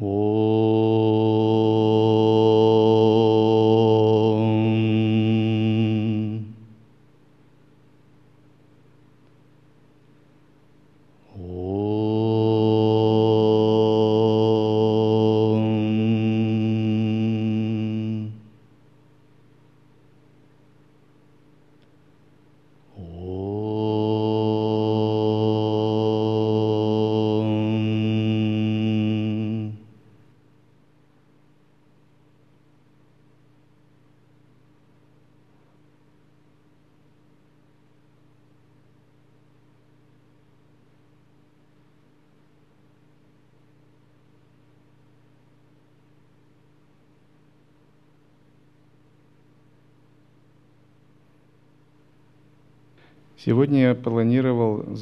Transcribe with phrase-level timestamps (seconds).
[0.00, 0.31] Oh.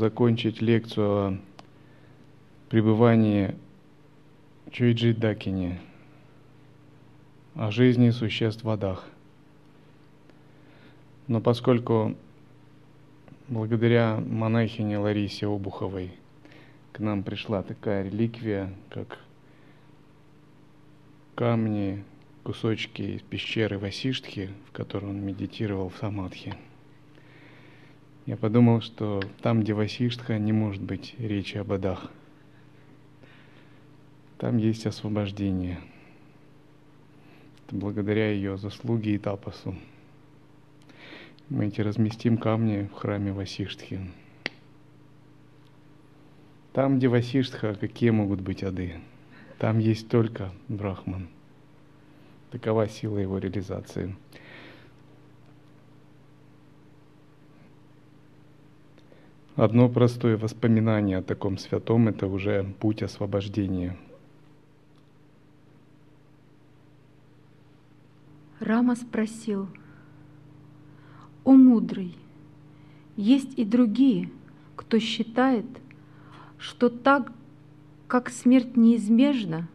[0.00, 1.36] Закончить лекцию о
[2.70, 3.54] пребывании
[4.70, 5.79] Чуиджи Дакине,
[7.54, 9.07] о жизни существ в водах.
[11.26, 12.16] Но поскольку
[13.48, 16.12] благодаря монахине Ларисе Обуховой
[16.92, 19.18] к нам пришла такая реликвия, как
[21.35, 22.02] камни,
[22.42, 26.54] кусочки из пещеры Васиштхи, в которой он медитировал в Самадхи–
[28.26, 32.10] я подумал, что там, где Васиштха, не может быть речи об водах.
[34.38, 35.80] Там есть освобождение.
[37.66, 39.74] Это благодаря ее заслуге и тапасу.
[41.48, 44.01] Мы эти разместим камни в храме Васиштхи.
[46.73, 49.01] Там, где Васиштха, какие могут быть ады?
[49.59, 51.29] Там есть только Брахман.
[52.52, 54.15] Такова сила его реализации.
[59.56, 63.96] Одно простое воспоминание о таком святом– это уже путь освобождения.
[68.60, 69.69] Рама спросил,
[71.44, 72.14] «О мудрый,
[73.16, 74.30] есть и другие,
[74.76, 75.66] кто считает,
[76.56, 77.32] что так,
[78.06, 79.69] как смерть неизбежна,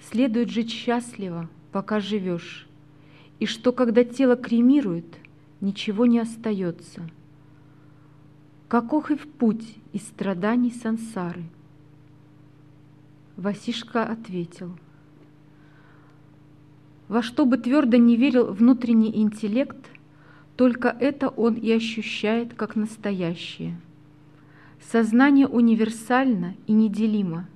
[0.00, 2.66] следует жить счастливо, пока живешь,
[3.38, 5.06] и что когда тело кремирует,
[5.60, 7.08] ничего не остается–
[8.72, 11.42] каков и в путь из страданий сансары.
[13.36, 14.70] Васишка ответил,
[17.06, 19.76] во что бы твердо не верил внутренний интеллект,
[20.56, 23.78] только это он и ощущает как настоящее.
[24.80, 27.46] Сознание универсально и неделимо.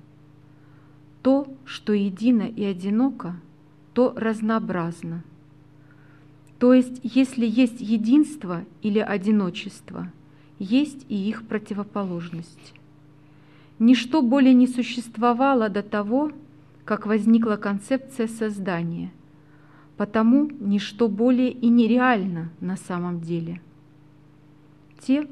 [1.23, 3.41] То, что едино и одиноко,
[3.95, 5.23] то разнообразно.
[6.59, 10.11] То есть, если есть единство или одиночество–
[10.59, 12.73] есть и их противоположность.
[13.79, 16.31] Ничто более не существовало до того,
[16.83, 19.11] как возникла концепция создания,
[19.97, 23.61] потому ничто более и нереально на самом деле.
[24.99, 25.27] Те,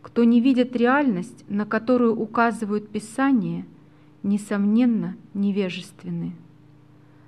[0.00, 3.66] кто не видит реальность, на которую указывают Писания,
[4.22, 6.32] несомненно, невежественны.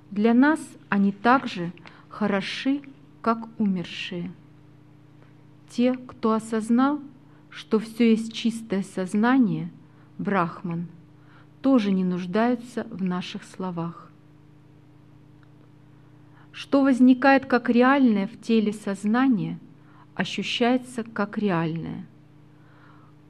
[0.09, 0.59] Для нас
[0.89, 1.71] они также
[2.09, 2.81] хороши,
[3.21, 4.31] как умершие
[5.75, 6.99] те, кто осознал,
[7.49, 9.71] что все есть чистое сознание,
[10.19, 10.87] брахман,
[11.61, 14.11] тоже не нуждаются в наших словах.
[16.51, 19.59] Что возникает как реальное в теле сознания,
[20.13, 22.05] ощущается как реальное.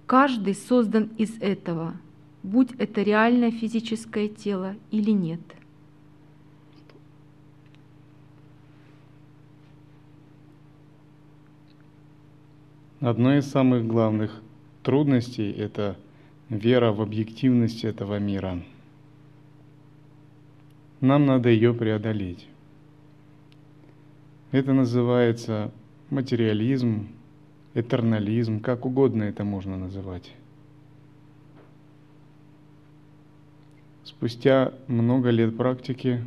[0.06, 1.94] Каждый создан из этого,
[2.44, 5.42] будь это реальное физическое тело или нет–
[13.04, 14.42] Одна из самых главных
[14.82, 15.98] трудностей– это
[16.48, 18.64] вера в объективность этого мира.
[21.02, 22.48] Нам надо ее преодолеть.
[24.52, 25.70] Это называется
[26.12, 27.10] материализм,
[27.74, 30.32] этернализм, как угодно это можно называть.
[34.06, 36.24] Спустя много лет практики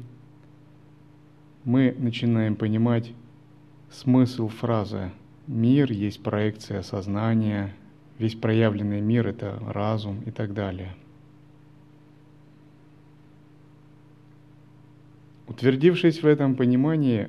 [1.64, 3.12] мы начинаем понимать
[3.90, 5.10] смысл фразы–
[5.46, 7.72] Мир есть проекция сознания,
[8.18, 10.96] весь проявленный мир— это разум и так далее.
[15.46, 17.28] Утвердившись в этом понимании,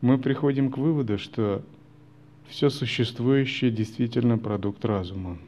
[0.00, 1.64] мы приходим к выводу, что
[2.46, 5.38] все существующее действительно продукт разума.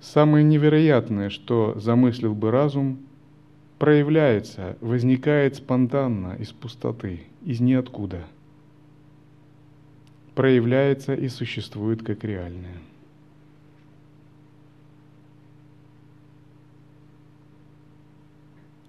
[0.00, 3.00] Самое невероятное, что замыслил бы разум,
[3.78, 8.24] проявляется, возникает спонтанно из пустоты, из ниоткуда–
[10.40, 12.78] проявляется и существует как реальное.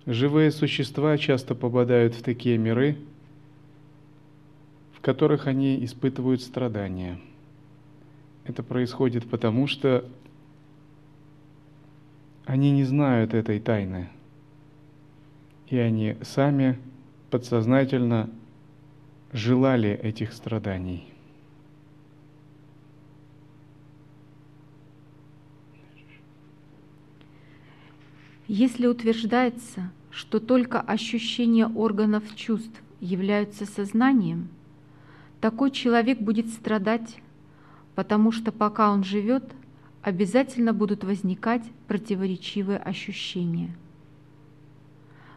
[0.06, 2.96] живые существа часто попадают в такие миры,
[4.94, 7.20] в которых они испытывают страдания.
[8.46, 10.06] Это происходит потому, что
[12.46, 14.08] они не знают этой тайны,
[15.68, 16.80] и они сами
[17.30, 18.30] подсознательно
[19.34, 21.11] желали этих страданий.
[28.54, 34.50] Если утверждается, что только ощущения органов чувств являются сознанием,
[35.40, 37.22] такой человек будет страдать,
[37.96, 39.46] потому что пока он живет,
[40.02, 43.74] обязательно будут возникать противоречивые ощущения.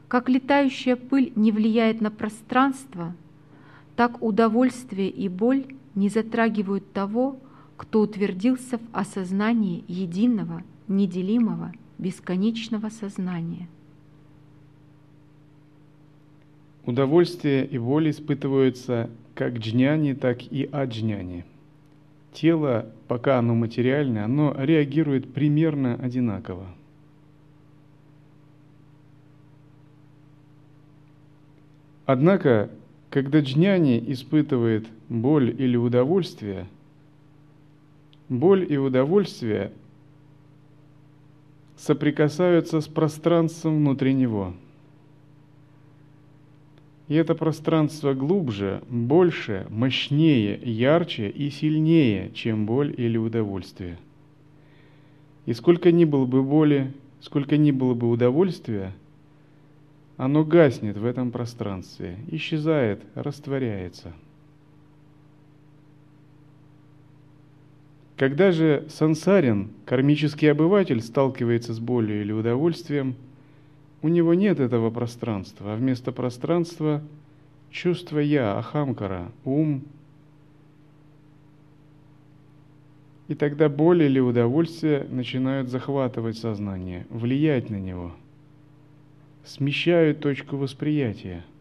[0.09, 3.15] Как летающая пыль не влияет на пространство,
[3.95, 7.39] так удовольствие и боль не затрагивают того,
[7.77, 13.69] кто утвердился в осознании единого, неделимого– бесконечного сознания.
[16.87, 21.45] Удовольствие и боль испытываются как джняни, так и аджняни.
[22.33, 26.67] Тело, пока оно материальное, оно реагирует примерно одинаково.
[32.07, 32.71] Однако,
[33.09, 36.67] когда джняни испытывает боль или удовольствие,
[38.29, 39.73] боль и удовольствие
[41.77, 44.55] соприкасаются с пространством внутри него.
[47.09, 53.99] И это пространство глубже, больше, мощнее, ярче и сильнее, чем боль или удовольствие.
[55.45, 58.95] И сколько ни было бы боли, сколько ни было бы удовольствия,
[60.17, 64.15] оно гаснет в этом пространстве, исчезает, растворяется–
[68.17, 73.17] Когда же сансарин, кармический обыватель, сталкивается с болью или удовольствием,
[74.03, 77.03] у него нет этого пространства, а вместо пространства
[77.71, 79.83] чувство «я», ахамкара, ум.
[83.27, 88.15] И тогда боль или удовольствие начинают захватывать сознание, влиять на него,
[89.45, 91.45] смещают точку восприятия–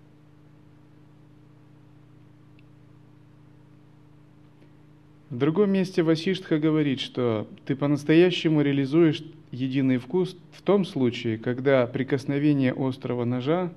[5.34, 11.88] В другом месте Васиштха говорит, что ты по-настоящему реализуешь единый вкус в том случае, когда
[11.88, 13.74] прикосновение острого ножа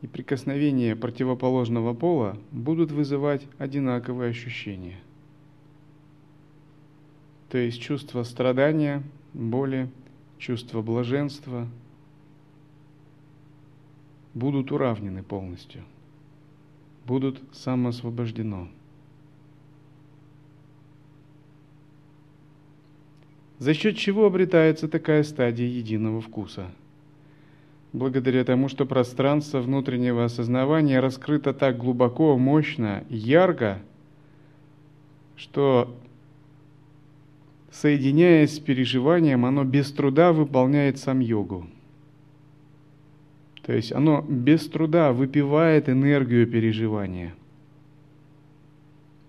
[0.00, 4.96] и прикосновение противоположного пола будут вызывать одинаковые ощущения.
[7.50, 9.02] То есть чувство страдания,
[9.34, 9.90] боли,
[10.38, 11.68] чувство блаженства
[14.32, 15.84] будут уравнены полностью,
[17.04, 18.68] будут самоосвобождено.
[23.58, 26.66] За счет чего обретается такая стадия единого вкуса.
[27.92, 33.78] Благодаря тому, что пространство внутреннего осознавания раскрыто так глубоко, мощно, ярко,
[35.36, 35.96] что,
[37.70, 41.66] соединяясь с переживанием, оно без труда выполняет сам йогу.
[43.62, 47.34] То есть оно без труда выпивает энергию переживания–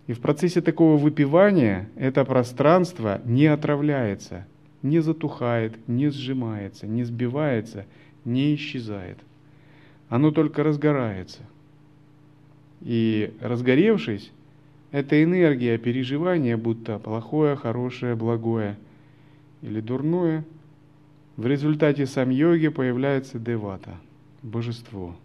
[0.08, 4.48] и в процессе такого выпивания это пространство не отравляется,
[4.82, 7.86] не затухает, не сжимается, не сбивается,
[8.24, 9.18] не исчезает.
[10.08, 11.42] Оно только разгорается.
[12.82, 14.32] И разгоревшись,
[14.92, 18.78] эта энергия переживания, будто плохое, хорошее, благое
[19.62, 20.46] или дурное,
[21.36, 23.98] в результате сам йоги появляется девата,
[24.42, 25.18] божество.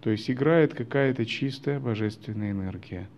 [0.00, 3.08] То есть играет какая-то чистая божественная энергия–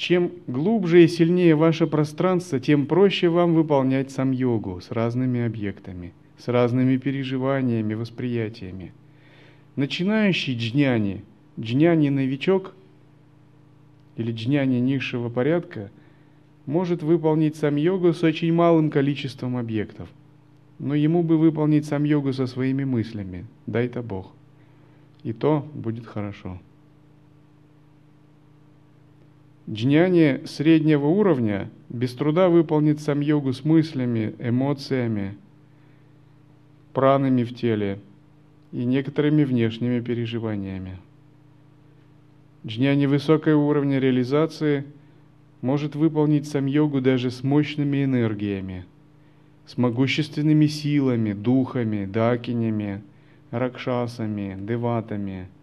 [0.00, 6.14] Чем глубже и сильнее ваше пространство, тем проще вам выполнять сам йогу с разными объектами,
[6.38, 8.94] с разными переживаниями, восприятиями.
[9.76, 11.22] Начинающий джняни,
[11.60, 12.74] джняни-новичок
[14.16, 15.90] или джняни низшего порядка
[16.64, 20.08] может выполнить сам йогу с очень малым количеством объектов,
[20.78, 24.32] но ему бы выполнить сам йогу со своими мыслями, дай-то Бог.
[25.24, 26.58] И то будет хорошо.
[29.70, 35.36] Джняни среднего уровня без труда выполнит сам йогу с мыслями, эмоциями,
[36.92, 38.00] пранами в теле
[38.72, 40.98] и некоторыми внешними переживаниями.
[42.66, 44.84] Джняни высокого уровня реализации
[45.62, 48.86] может выполнить сам йогу даже с мощными энергиями,
[49.66, 53.02] с могущественными силами, духами, дакинями,
[53.52, 55.48] ракшасами, деватами–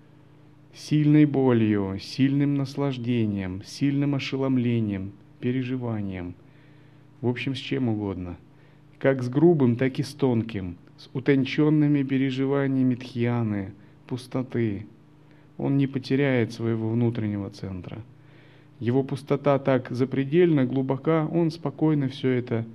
[0.78, 6.36] сильной болью, сильным наслаждением, сильным ошеломлением, переживанием,
[7.20, 8.38] в общем, с чем угодно,
[9.00, 13.74] как с грубым, так и с тонким, с утонченными переживаниями тхьяны,
[14.06, 14.86] пустоты.
[15.58, 18.04] Он не потеряет своего внутреннего центра.
[18.80, 22.66] Его пустота так запредельно глубока, он спокойно все это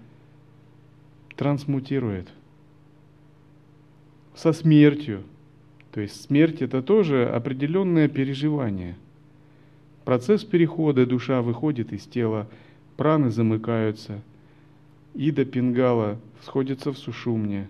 [1.37, 2.28] трансмутирует.
[4.35, 5.23] Со смертью.
[5.92, 8.96] То есть смерть это тоже определенное переживание.
[10.04, 12.49] Процесс перехода, душа выходит из тела,
[12.96, 14.20] праны замыкаются,
[15.14, 17.68] ида пингала сходится в сушумне.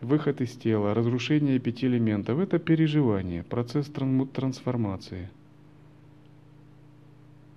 [0.00, 3.86] Выход из тела, разрушение пяти элементов– это переживание, процесс
[4.32, 5.28] трансформации.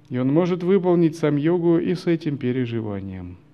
[0.09, 3.37] И он может выполнить сам йогу и с этим переживанием–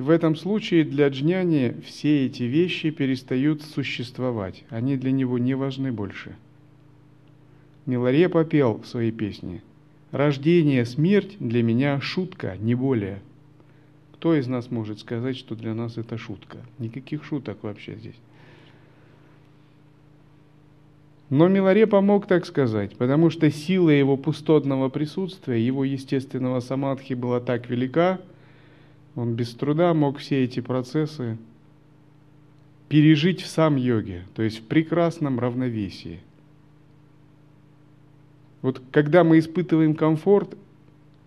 [0.00, 5.92] в этом случае для джняни все эти вещи перестают существовать, они для него не важны
[5.92, 6.36] больше.
[7.86, 9.62] Миларепа пел в своей песне
[10.10, 13.20] «Рождение, смерть для меня шутка, не более».
[14.14, 16.58] Кто из нас может сказать, что для нас это шутка?
[16.78, 18.16] Никаких шуток вообще здесь.
[21.30, 27.40] Но Миларепа мог так сказать, потому что сила его пустотного присутствия, его естественного самадхи была
[27.40, 28.18] так велика,
[29.16, 31.36] он без труда мог все эти процессы
[32.88, 36.20] пережить в сам йоге, то есть в прекрасном равновесии.
[38.62, 40.56] Вот когда мы испытываем комфорт,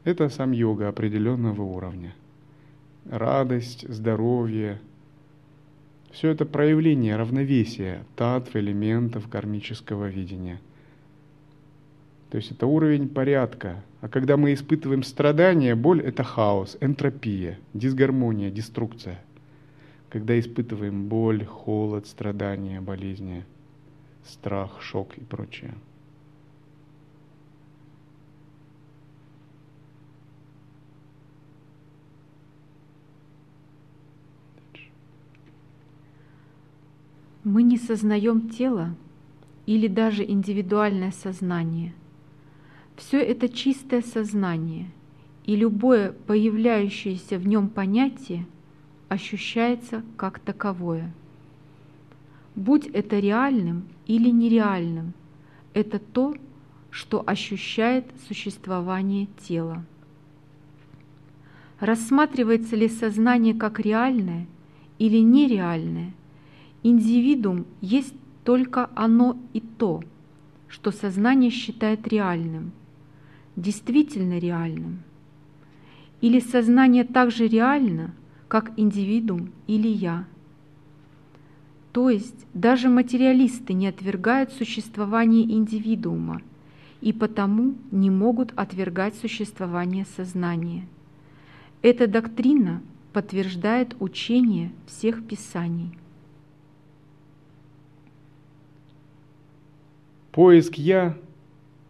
[0.03, 2.13] это сам йога определенного уровня.
[3.09, 4.79] Радость, здоровье,
[6.11, 10.59] все это проявление равновесия татв, элементов кармического видения–
[12.33, 13.83] то есть это уровень порядка.
[14.01, 19.21] А когда мы испытываем страдания, боль– это хаос, энтропия, дисгармония, деструкция.
[20.09, 23.45] Когда испытываем боль, холод, страдания, болезни,
[24.25, 25.75] страх, шок и прочее.
[37.43, 38.95] Мы не сознаем тело
[39.67, 41.93] или даже индивидуальное сознание–
[42.95, 44.89] все это чистое сознание,
[45.45, 48.45] и любое появляющееся в нем понятие
[49.09, 51.11] ощущается как таковое.
[52.55, 55.13] Будь это реальным или нереальным,
[55.73, 56.35] это то,
[56.91, 59.83] что ощущает существование тела.
[61.79, 64.45] Рассматривается ли сознание как реальное
[64.99, 66.13] или нереальное,
[66.83, 70.03] индивидуум есть только оно и то,
[70.67, 72.71] что сознание считает реальным–
[73.55, 75.03] действительно реальным?
[76.21, 78.13] Или сознание так же реально,
[78.47, 80.25] как индивидуум или я?
[81.91, 86.41] То есть даже материалисты не отвергают существование индивидуума
[87.01, 90.87] и потому не могут отвергать существование сознания.
[91.81, 92.81] Эта доктрина
[93.11, 95.97] подтверждает учение всех писаний.
[100.31, 101.15] Поиск «я»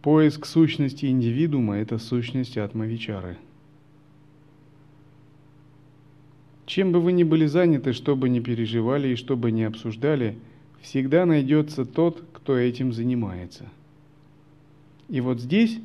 [0.04, 3.38] Поиск сущности индивидуума– это сущность атмавичары.
[6.66, 10.36] Чем бы вы ни были заняты, что бы ни переживали и что бы ни обсуждали,
[10.82, 13.64] всегда найдется тот, кто этим занимается.
[15.08, 15.78] И вот здесь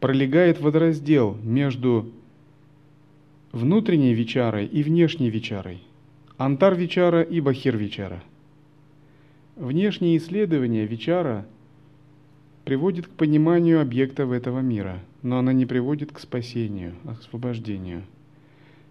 [0.00, 2.10] пролегает водораздел между
[3.52, 5.82] внутренней вечарой и внешней вечарой,
[6.38, 8.22] антар-вечара и бахир-вечара.
[9.54, 11.44] Внешние исследования вечара–
[12.66, 18.02] приводит к пониманию объектов этого мира, но она не приводит к спасению, а к освобождению.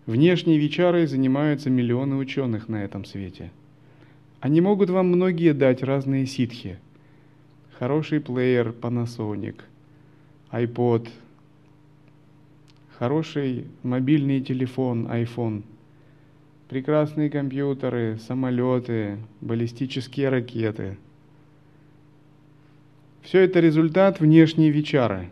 [0.05, 3.51] Внешней вечарой занимаются миллионы ученых на этом свете.
[4.39, 6.79] Они могут вам многие дать разные ситхи.
[7.77, 9.55] Хороший плеер Panasonic,
[10.53, 11.09] iPod,
[12.97, 15.63] хороший мобильный телефон iPhone,
[16.69, 20.97] прекрасные компьютеры, самолеты, баллистические ракеты–
[23.25, 25.29] все это результат внешней вечары.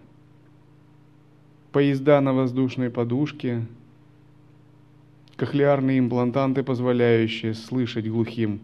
[1.71, 3.65] Поезда на воздушной подушке,
[5.35, 8.61] кохлеарные имплантанты, позволяющие слышать глухим.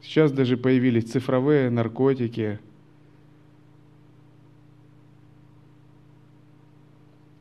[0.00, 2.58] Сейчас даже появились цифровые наркотики,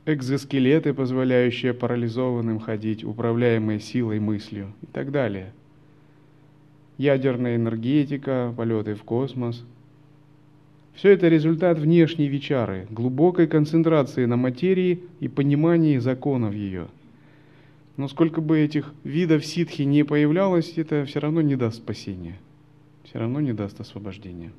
[0.06, 5.54] экзоскелеты, позволяющие парализованным ходить, управляемые силой мыслью и так далее.
[6.98, 9.64] Ядерная энергетика, полеты в космос–
[10.98, 16.88] все это результат внешней вечары, глубокой концентрации на материи и понимании законов ее.
[17.98, 22.40] Но сколько бы этих видов ситхи не появлялось, это все равно не даст спасения,
[23.04, 24.52] все равно не даст освобождения.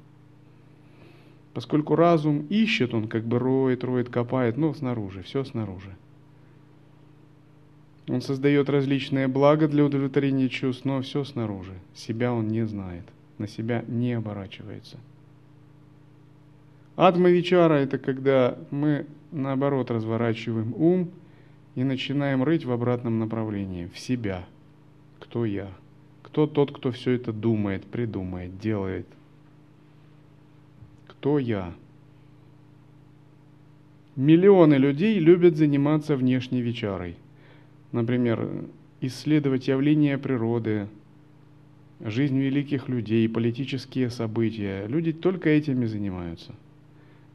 [1.55, 5.97] Поскольку разум ищет, он как бы роет, роет, копает, но снаружи, все снаружи.
[8.09, 11.75] Он создает различные блага для удовлетворения чувств, но все снаружи.
[11.95, 13.05] Себя он не знает,
[13.39, 14.99] на себя не оборачивается.
[16.99, 21.11] Атмавичара– это когда мы, наоборот, разворачиваем ум
[21.75, 24.45] и начинаем рыть в обратном направлении, в себя.
[25.21, 25.69] Кто я?
[26.23, 29.07] Кто тот, кто все это думает, придумает, делает?
[31.07, 31.73] Кто я?
[34.17, 37.17] Миллионы людей любят заниматься внешней вечарой–
[37.93, 38.49] например,
[39.01, 40.89] исследовать явления природы,
[42.01, 44.87] жизнь великих людей, политические события.
[44.87, 46.55] Люди только этими занимаются.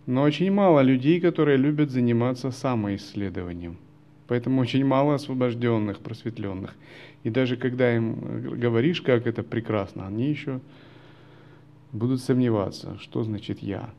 [0.06, 3.78] Но очень мало людей, которые любят заниматься самоисследованием.
[4.28, 6.76] Поэтому очень мало освобожденных, просветленных.
[7.24, 10.60] И даже когда им говоришь, как это прекрасно, они еще
[11.92, 13.90] будут сомневаться, что значит я,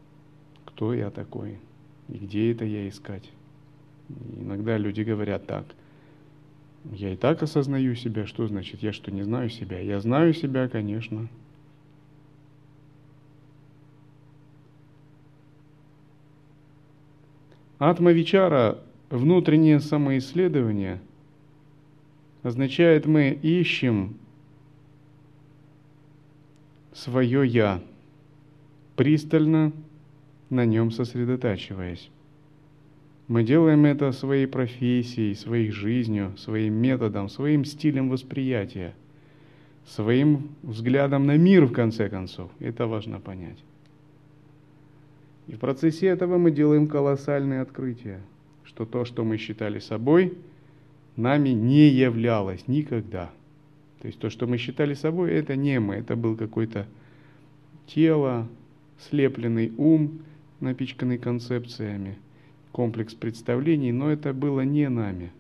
[0.65, 1.59] кто я такой,
[2.09, 3.31] и где это я искать.
[4.09, 5.67] И иногда люди говорят так–
[6.93, 8.27] я и так осознаю себя.
[8.27, 9.79] Что значит, я что, не знаю себя?
[9.81, 11.29] Я знаю себя, конечно.
[17.79, 18.79] Атмавичара,
[19.11, 21.01] внутреннее самоисследование,
[22.43, 24.17] означает, мы ищем
[26.93, 27.83] свое «я»,
[28.97, 29.73] пристально
[30.51, 32.11] на нем сосредотачиваясь.
[33.27, 38.95] Мы делаем это своей профессией, своей жизнью, своим методом, своим стилем восприятия,
[39.87, 42.51] своим взглядом на мир, в конце концов.
[42.61, 43.59] Это важно понять.
[45.47, 48.21] И в процессе этого мы делаем колоссальные открытия,
[48.65, 50.39] что то, что мы считали собой,
[51.17, 53.31] нами не являлось никогда.
[54.01, 56.87] То есть то, что мы считали собой, это не мы, это был какой-то
[57.87, 58.49] тело,
[58.99, 60.21] слепленный ум,
[60.61, 62.19] напичканный концепциями–
[62.75, 65.31] комплекс представлений, но это было не нами.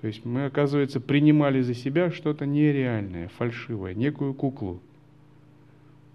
[0.00, 4.80] То есть мы, оказывается, принимали за себя что-то нереальное, фальшивое, некую куклу.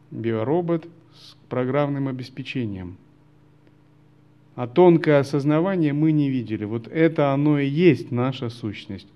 [0.09, 2.97] Биоробот с программным обеспечением.
[4.55, 6.63] А тонкое осознавание мы не видели.
[6.63, 9.07] Вот это оно и есть наша сущность.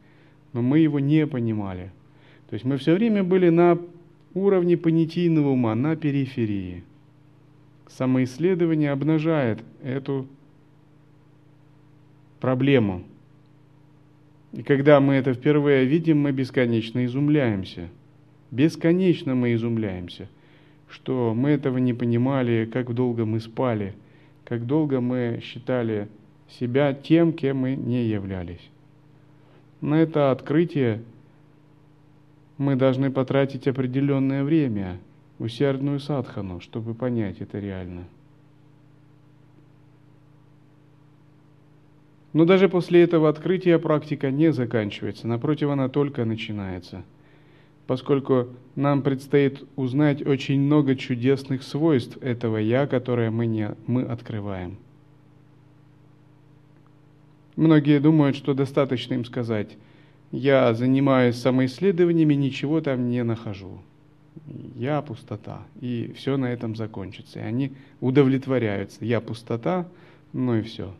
[0.51, 1.91] Но мы его не понимали.
[2.49, 3.79] То есть мы все время были на
[4.33, 6.83] уровне понятийного ума, на периферии.
[7.87, 10.27] Самоисследование обнажает эту
[12.39, 13.03] проблему.
[14.53, 17.89] И когда мы это впервые видим, мы бесконечно изумляемся.
[18.51, 20.27] Бесконечно мы изумляемся,
[20.89, 23.93] что мы этого не понимали, как долго мы спали,
[24.49, 26.09] как долго мы считали
[26.49, 28.69] себя тем, кем мы не являлись.
[29.79, 31.03] На это открытие
[32.57, 34.99] мы должны потратить определенное время,
[35.37, 38.05] усердную садхану, чтобы понять это реально.
[42.33, 47.03] Но даже после этого открытия практика не заканчивается, напротив, она только начинается,
[47.89, 54.77] поскольку нам предстоит узнать очень много чудесных свойств этого «я», которое мы, не, мы открываем.
[57.55, 59.75] Многие думают, что достаточно им сказать
[60.31, 63.79] «я занимаюсь самоисследованиями, ничего там не нахожу».
[64.75, 67.39] Я пустота, и все на этом закончится.
[67.39, 67.71] И они
[68.01, 69.03] удовлетворяются.
[69.03, 69.87] Я пустота,
[70.31, 70.93] ну и все.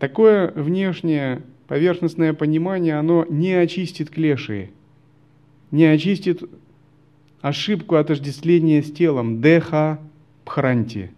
[0.00, 4.70] Такое внешнее поверхностное понимание, оно не очистит клеши,
[5.70, 6.42] не очистит
[7.42, 10.00] ошибку отождествления с телом, деха
[10.46, 11.12] пхранти,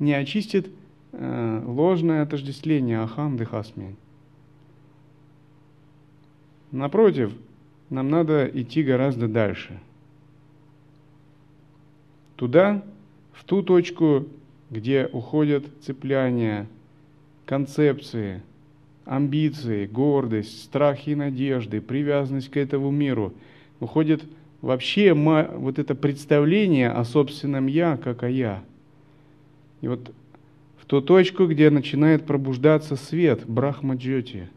[0.00, 0.68] не очистит
[1.12, 3.94] э, ложное отождествление ахам дехасми.
[6.72, 7.32] Напротив,
[7.90, 9.78] нам надо идти гораздо дальше.
[12.34, 12.82] Туда,
[13.32, 14.26] в ту точку,
[14.68, 16.66] где уходят цепляния,
[17.46, 18.42] концепции,
[19.04, 23.34] амбиции, гордость, страхи и надежды, привязанность к этому миру,
[23.80, 24.24] уходит
[24.60, 28.62] вообще вот это представление о собственном «я» как о «я».
[29.80, 30.12] И вот
[30.80, 34.48] в ту точку, где начинает пробуждаться свет Брахмаджоти,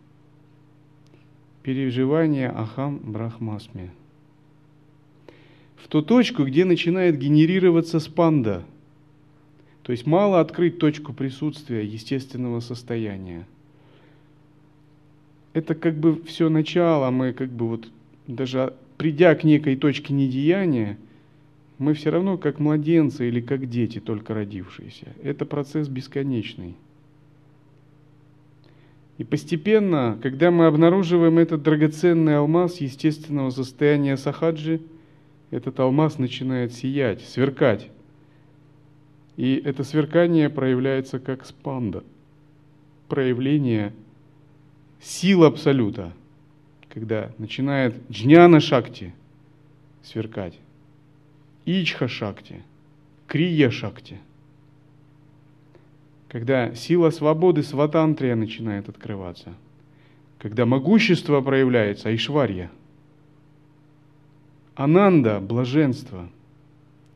[1.63, 3.91] переживание Ахам Брахмасме.
[5.75, 8.63] В ту точку, где начинает генерироваться спанда–
[9.87, 13.47] то есть мало открыть точку присутствия естественного состояния.
[15.53, 17.87] Это как бы все начало, мы как бы вот
[18.27, 20.97] даже придя к некой точке недеяния,
[21.77, 25.07] мы все равно как младенцы или как дети, только родившиеся.
[25.23, 26.75] Это процесс бесконечный.
[29.17, 34.81] И постепенно, когда мы обнаруживаем этот драгоценный алмаз естественного состояния сахаджи,
[35.49, 37.89] этот алмаз начинает сиять, сверкать.
[39.37, 42.03] И это сверкание проявляется как спанда,
[43.07, 43.93] проявление
[44.99, 46.11] сил Абсолюта,
[46.89, 49.13] когда начинает джняна шакти
[50.01, 50.57] сверкать,
[51.65, 52.63] ичха шакти,
[53.27, 54.17] крия шакти,
[56.29, 59.53] когда сила свободы сватантрия начинает открываться,
[60.39, 62.71] когда могущество проявляется, айшварья,
[64.73, 66.27] ананда, блаженство,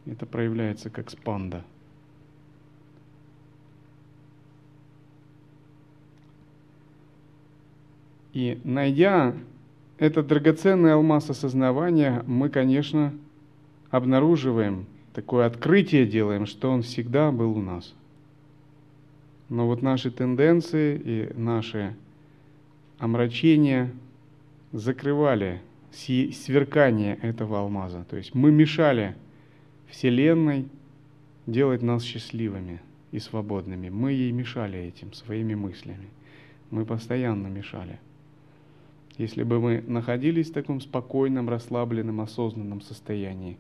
[0.06, 1.66] это проявляется как спанда–
[8.34, 9.36] И найдя
[9.98, 13.14] этот драгоценный алмаз осознавания, мы, конечно,
[13.90, 17.94] обнаруживаем, такое открытие делаем, что он всегда был у нас.
[19.50, 21.94] Но вот наши тенденции и наши
[23.00, 23.92] омрачения
[24.72, 28.06] закрывали сверкание этого алмаза.
[28.10, 29.16] То есть мы мешали
[29.90, 30.68] Вселенной
[31.48, 33.90] делать нас счастливыми и свободными.
[33.90, 36.08] Мы ей мешали этим своими мыслями.
[36.70, 38.00] Мы постоянно мешали.
[39.22, 43.60] Если бы мы находились в таком спокойном, расслабленном, осознанном состоянии,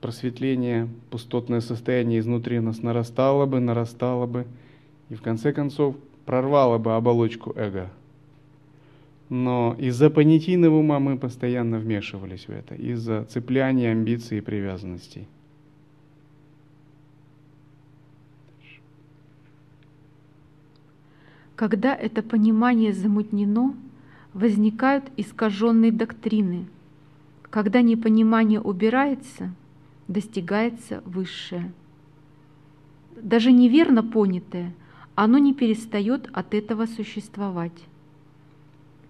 [0.00, 4.46] просветление, пустотное состояние изнутри нас нарастало бы, нарастало бы,
[5.10, 7.90] и в конце концов прорвало бы оболочку эго.
[9.28, 15.28] Но из-за понятийного ума мы постоянно вмешивались в это, из-за цепляния, амбиций и привязанностей.
[21.56, 23.74] Когда это понимание замутнено,
[24.38, 26.68] возникают искаженные доктрины.
[27.50, 29.52] Когда непонимание убирается,
[30.06, 31.72] достигается высшее.
[33.20, 34.74] Даже неверно понятое,
[35.16, 37.82] оно не перестает от этого существовать.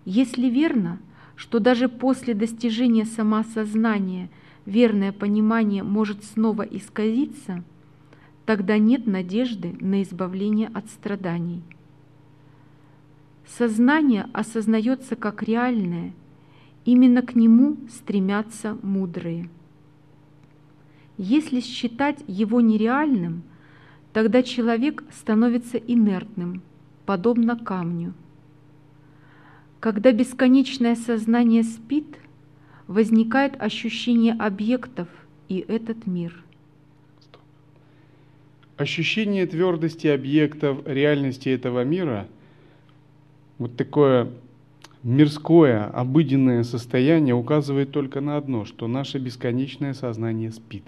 [0.07, 0.99] Если верно,
[1.37, 4.31] что даже после достижения самосознания
[4.65, 7.63] верное понимание может снова исказиться,
[8.47, 11.63] тогда нет надежды на избавление от страданий.
[13.57, 16.13] Сознание осознается как реальное,
[16.85, 19.49] именно к нему стремятся мудрые.
[21.17, 23.43] Если считать его нереальным,
[24.13, 26.63] тогда человек становится инертным,
[27.07, 28.13] подобно камню.
[29.81, 32.19] Когда бесконечное сознание спит,
[32.87, 35.09] возникает ощущение объектов
[35.49, 36.45] и этот мир.
[38.77, 42.29] Ощущение твердости объектов реальности этого мира–
[43.59, 44.31] вот такое
[45.03, 50.85] мирское, обыденное состояние указывает только на одно, что наше бесконечное сознание спит.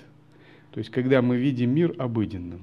[0.73, 2.61] То есть, когда мы видим мир обыденным.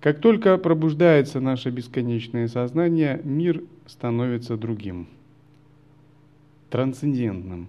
[0.00, 5.08] Как только пробуждается наше бесконечное сознание, мир становится другим,
[6.70, 7.68] трансцендентным.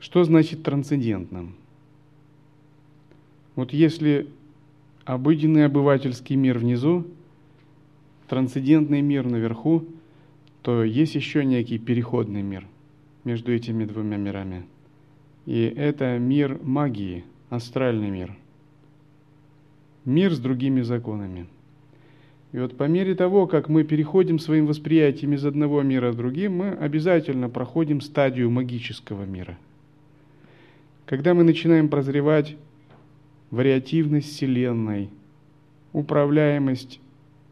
[0.00, 1.54] Что значит трансцендентным?
[3.54, 4.28] Вот если
[5.04, 7.06] обыденный обывательский мир внизу,
[8.28, 9.84] трансцендентный мир наверху,
[10.62, 12.66] то есть еще некий переходный мир
[13.24, 14.64] между этими двумя мирами.
[15.46, 18.36] И это мир магии, астральный мир.
[20.04, 21.46] Мир с другими законами.
[22.52, 26.56] И вот по мере того, как мы переходим своим восприятием из одного мира в другим,
[26.56, 29.58] мы обязательно проходим стадию магического мира.
[31.04, 32.56] Когда мы начинаем прозревать
[33.50, 35.10] вариативность Вселенной,
[35.92, 37.00] управляемость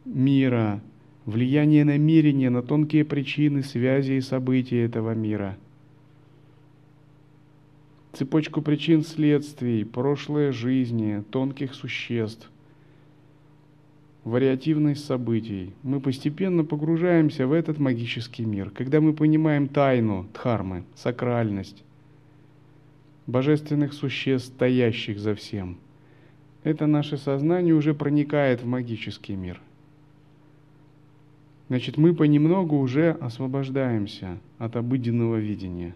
[0.05, 0.81] мира,
[1.25, 5.57] влияние намерения на тонкие причины, связи и события этого мира,
[8.13, 12.49] цепочку причин следствий, прошлой жизни, тонких существ,
[14.23, 15.73] вариативность событий.
[15.83, 21.83] Мы постепенно погружаемся в этот магический мир, когда мы понимаем тайну дхармы, сакральность,
[23.27, 25.77] божественных существ, стоящих за всем.
[26.63, 29.59] Это наше сознание уже проникает в магический мир–
[31.67, 35.95] Значит, мы понемногу уже освобождаемся от обыденного видения.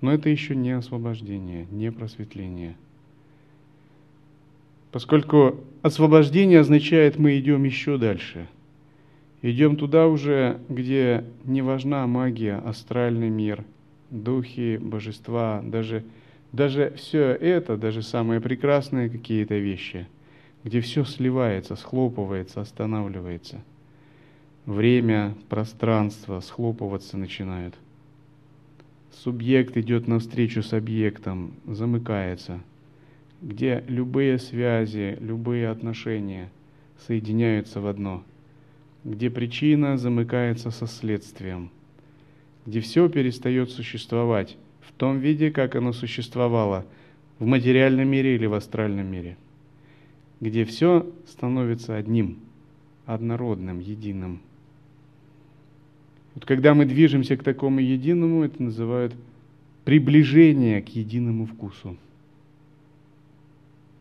[0.00, 2.76] Но это еще не освобождение, не просветление.
[4.92, 8.46] Поскольку освобождение означает, мы идем еще дальше.
[9.40, 13.64] Идем туда уже, где не важна магия, астральный мир,
[14.10, 16.04] духи, божества, даже,
[16.52, 20.06] даже все это, даже самые прекрасные какие-то вещи,
[20.62, 23.64] где все сливается, схлопывается, останавливается–
[24.66, 27.74] время, пространство схлопываться начинают.
[29.12, 32.60] Субъект идет навстречу с объектом, замыкается,
[33.40, 36.50] где любые связи, любые отношения
[37.06, 38.24] соединяются в одно,
[39.04, 41.70] где причина замыкается со следствием,
[42.66, 46.86] где все перестает существовать в том виде, как оно существовало
[47.38, 49.36] в материальном мире или в астральном мире,
[50.40, 52.38] где все становится одним,
[53.06, 54.40] однородным, единым.
[56.34, 59.14] Вот когда мы движемся к такому единому, это называют
[59.84, 61.96] приближение к единому вкусу.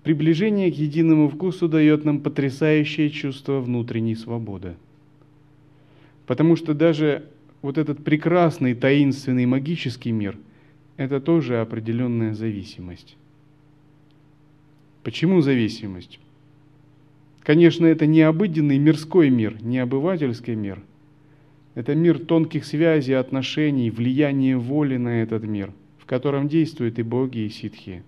[0.03, 4.75] Приближение к единому вкусу дает нам потрясающее чувство внутренней свободы.
[6.25, 7.25] Потому что даже
[7.61, 10.37] вот этот прекрасный, таинственный, магический мир–
[10.97, 13.15] это тоже определенная зависимость.
[15.03, 16.19] Почему зависимость?
[17.41, 20.81] Конечно, это не обыденный мирской мир, не обывательский мир.
[21.73, 27.39] Это мир тонких связей, отношений, влияния воли на этот мир, в котором действуют и боги,
[27.39, 28.03] и ситхи.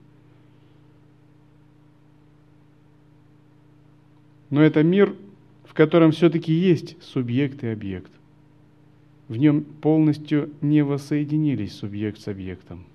[4.50, 5.16] Но это мир,
[5.64, 8.12] в котором все-таки есть субъект и объект.
[9.28, 12.86] В нем полностью не воссоединились субъект с объектом.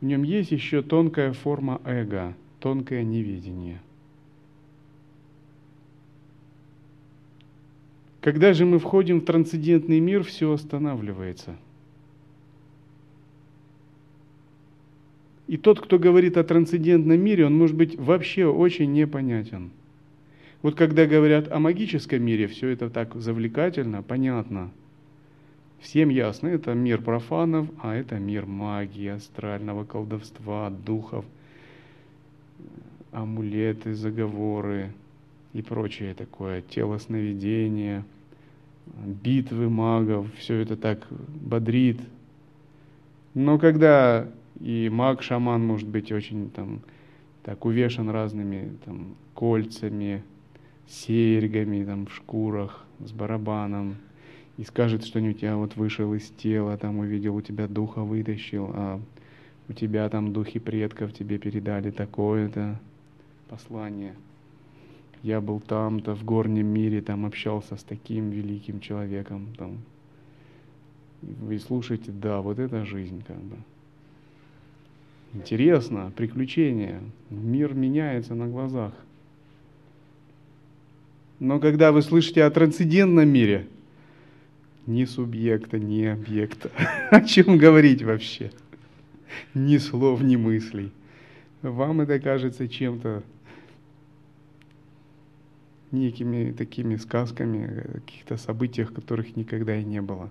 [0.00, 3.80] В нем есть еще тонкая форма эго, тонкое неведение.
[8.26, 11.54] Когда же мы входим в трансцендентный мир, все останавливается.
[15.46, 19.70] И тот, кто говорит о трансцендентном мире, он может быть вообще очень непонятен.
[20.60, 24.72] Вот когда говорят о магическом мире, все это так завлекательно, понятно.
[25.78, 31.24] Всем ясно, это мир профанов, а это мир магии, астрального колдовства, духов,
[33.12, 34.90] амулеты, заговоры
[35.52, 38.04] и прочее такое, тело сновидения–
[38.94, 42.00] битвы магов, все это так бодрит.
[43.34, 44.28] Но когда
[44.60, 46.80] и маг, шаман может быть очень там
[47.42, 50.22] так увешан разными там кольцами,
[50.88, 53.96] серьгами там в шкурах, с барабаном,
[54.56, 59.00] и скажет что-нибудь, я вот вышел из тела, там увидел, у тебя духа вытащил, а
[59.68, 62.80] у тебя там духи предков тебе передали такое-то
[63.48, 64.14] послание–
[65.26, 69.78] я был там-то в горнем мире, там общался с таким великим человеком, там.
[71.20, 73.56] Вы слушаете, да, вот это жизнь как бы.
[75.34, 78.92] Интересно, приключения, мир меняется на глазах.
[81.40, 83.66] Но когда вы слышите о трансцендентном мире,
[84.86, 86.70] ни субъекта, ни объекта,
[87.10, 88.52] о чем говорить вообще?
[89.54, 90.92] Ни слов, ни мыслей.
[91.62, 93.24] Вам это кажется чем-то
[95.92, 100.30] некими такими сказками каких-то событиях, которых никогда и не было.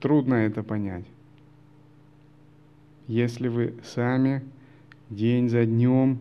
[0.00, 1.04] Трудно это понять.
[3.06, 4.42] Если вы сами
[5.10, 6.20] день за днем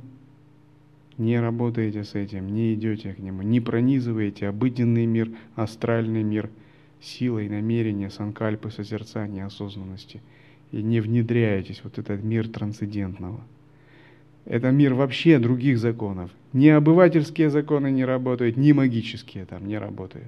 [1.18, 6.50] не работаете с этим, не идете к нему, не пронизываете обыденный мир, астральный мир
[7.02, 10.22] силой намерения, санкальпы, созерцания, осознанности,
[10.72, 13.42] и не внедряетесь в вот этот мир трансцендентного–
[14.48, 16.32] это мир вообще других законов.
[16.54, 20.28] Ни обывательские законы не работают, ни магические там не работают.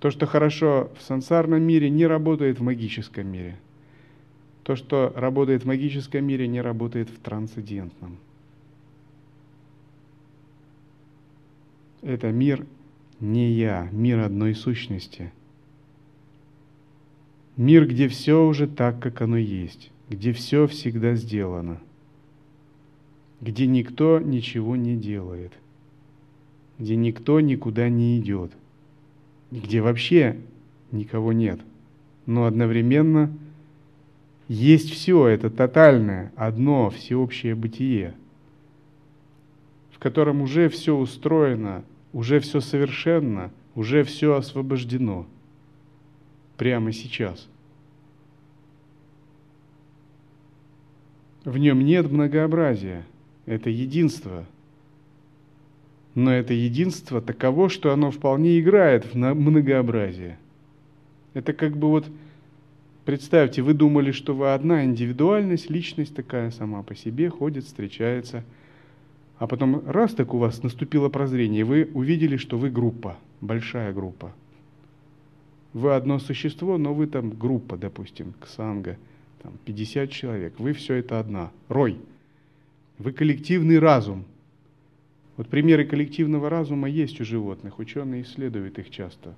[0.00, 3.58] То, что хорошо в сансарном мире, не работает в магическом мире.
[4.62, 8.16] То, что работает в магическом мире, не работает в трансцендентном.
[12.00, 12.66] Это мир
[13.20, 15.30] не я, мир одной сущности.
[17.58, 21.80] Мир, где все уже так, как оно есть, где все всегда сделано–
[23.40, 25.52] где никто ничего не делает,
[26.78, 28.52] где никто никуда не идет,
[29.50, 30.38] где вообще
[30.92, 31.60] никого нет,
[32.26, 33.32] но одновременно
[34.48, 38.14] есть все, это тотальное, одно, всеобщее бытие,
[39.92, 45.26] в котором уже все устроено, уже все совершенно, уже все освобождено
[46.56, 47.48] прямо сейчас.
[51.44, 53.04] В нем нет многообразия–
[53.46, 54.44] это единство.
[56.14, 60.38] Но это единство таково, что оно вполне играет в многообразие.
[61.34, 62.06] Это как бы вот,
[63.04, 68.44] представьте, вы думали, что вы одна индивидуальность, личность такая сама по себе, ходит, встречается,
[69.38, 74.32] а потом раз так у вас наступило прозрение, вы увидели, что вы группа, большая группа.
[75.72, 78.96] Вы одно существо, но вы там группа, допустим, ксанга,
[79.42, 81.98] там 50 человек, вы все это одна, рой–
[82.98, 84.24] вы коллективный разум.
[85.36, 87.78] Вот примеры коллективного разума есть у животных.
[87.78, 89.34] Ученые исследуют их часто.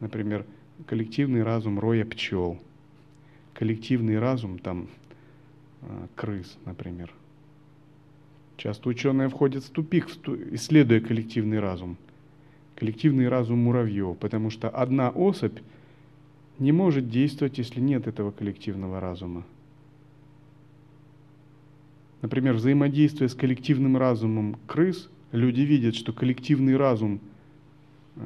[0.00, 0.46] Например,
[0.86, 2.58] коллективный разум роя пчел.
[3.54, 4.88] Коллективный разум там
[5.82, 7.12] а, крыс, например.
[8.56, 10.08] Часто ученые входят в тупик,
[10.52, 11.96] исследуя коллективный разум.
[12.76, 15.58] Коллективный разум муравьев, потому что одна особь
[16.58, 19.44] не может действовать, если нет этого коллективного разума.
[22.22, 27.20] Например, взаимодействие с коллективным разумом крыс, люди видят, что коллективный разум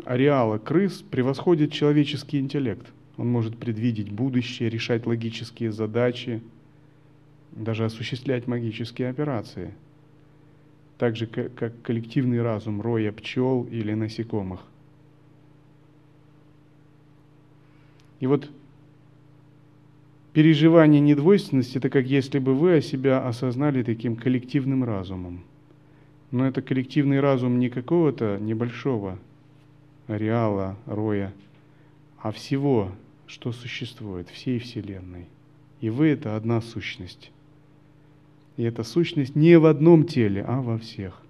[0.05, 2.87] ареала крыс превосходит человеческий интеллект.
[3.17, 6.43] Он может предвидеть будущее, решать логические задачи,
[7.53, 9.73] даже осуществлять магические операции.
[10.99, 14.61] Так же, как коллективный разум роя пчел или насекомых.
[18.21, 18.51] И вот
[20.37, 25.43] переживание недвойственности– это как если бы вы себя осознали таким коллективным разумом.
[26.31, 29.19] Но это коллективный разум не какого-то небольшого
[30.07, 31.33] ареала, роя,
[32.21, 32.93] а всего,
[33.27, 35.25] что существует, всей Вселенной.
[35.81, 37.33] И вы– это одна сущность.
[38.59, 41.23] И эта сущность не в одном теле, а во всех.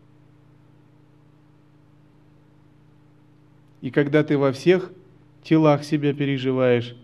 [3.82, 4.90] И когда ты во всех–
[5.44, 6.96] телах себя переживаешь,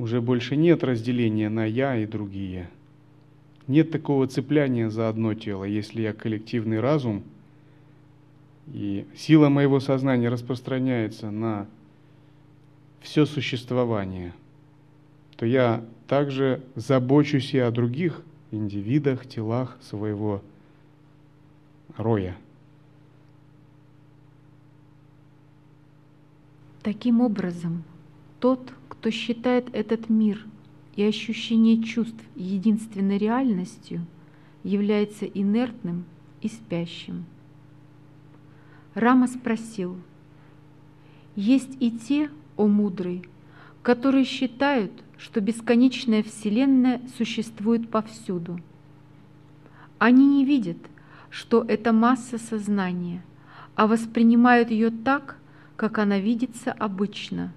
[0.00, 2.70] уже больше нет разделения на я и другие.
[3.66, 5.64] Нет такого цепляния за одно тело.
[5.64, 7.22] Если я коллективный разум,
[8.72, 11.66] и сила моего сознания распространяется на
[13.00, 14.32] все существование,
[15.36, 20.42] то я также забочусь и о других индивидах, телах своего
[21.98, 22.38] роя.
[26.82, 27.84] Таким образом,
[28.38, 30.44] тот, кто считает этот мир
[30.94, 34.04] и ощущение чувств единственной реальностью,
[34.62, 36.04] является инертным
[36.42, 37.24] и спящим.
[38.92, 39.96] Рама спросил,
[41.34, 43.24] «Есть и те, о мудрый,
[43.80, 48.60] которые считают, что бесконечная Вселенная существует повсюду.
[49.98, 50.76] Они не видят,
[51.30, 53.24] что это масса сознания,
[53.76, 55.38] а воспринимают ее так,
[55.76, 57.54] как она видится обычно,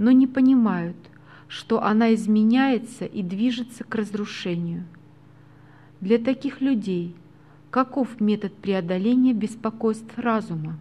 [0.00, 0.96] но не понимают,
[1.46, 4.86] что она изменяется и движется к разрушению.
[6.00, 7.14] Для таких людей
[7.70, 10.78] каков метод преодоления беспокойств разума?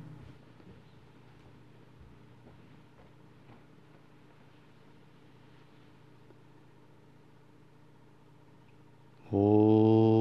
[9.31, 10.18] Oh.